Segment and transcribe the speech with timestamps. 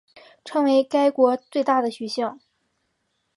[0.43, 2.39] 成为该国最大的学校。